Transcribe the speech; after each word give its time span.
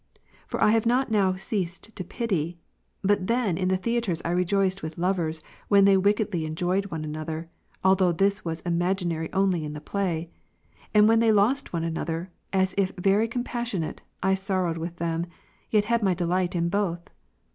For 0.47 0.59
I 0.63 0.71
have 0.71 0.87
not 0.87 1.11
now 1.11 1.35
ceased 1.35 1.95
to 1.95 2.03
pity; 2.03 2.57
but 3.03 3.27
then 3.27 3.55
in 3.55 3.67
the 3.67 3.77
theatres 3.77 4.19
I 4.25 4.31
rejoiced 4.31 4.81
with 4.81 4.97
lovers, 4.97 5.43
when 5.67 5.85
they 5.85 5.95
wickedly 5.95 6.43
enjoyed 6.43 6.87
one 6.87 7.03
another, 7.05 7.49
although 7.83 8.11
this 8.11 8.43
was 8.43 8.61
imaginary 8.61 9.31
only 9.31 9.63
in 9.63 9.73
the 9.73 9.79
play. 9.79 10.31
And 10.91 11.07
when 11.07 11.19
they 11.19 11.31
lost 11.31 11.71
one 11.71 11.83
anothei', 11.83 12.29
as 12.51 12.73
if 12.79 12.91
very 12.97 13.27
compassionate, 13.27 14.01
1 14.23 14.37
sorrowed 14.37 14.77
with 14.79 14.95
them, 14.95 15.27
yet 15.69 15.85
had 15.85 16.01
my 16.01 16.15
delight 16.15 16.55
in 16.55 16.67
both. 16.69 17.11